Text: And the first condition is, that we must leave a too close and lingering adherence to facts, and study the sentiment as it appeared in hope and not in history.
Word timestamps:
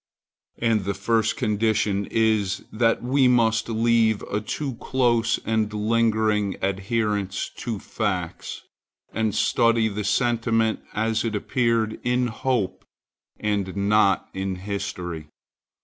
And 0.57 0.83
the 0.85 0.95
first 0.95 1.37
condition 1.37 2.07
is, 2.09 2.65
that 2.71 3.03
we 3.03 3.27
must 3.27 3.69
leave 3.69 4.23
a 4.23 4.41
too 4.41 4.73
close 4.81 5.37
and 5.45 5.71
lingering 5.71 6.55
adherence 6.59 7.51
to 7.57 7.77
facts, 7.77 8.63
and 9.13 9.35
study 9.35 9.87
the 9.89 10.03
sentiment 10.03 10.79
as 10.93 11.23
it 11.23 11.35
appeared 11.35 11.99
in 12.03 12.29
hope 12.29 12.83
and 13.39 13.75
not 13.77 14.27
in 14.33 14.55
history. 14.55 15.27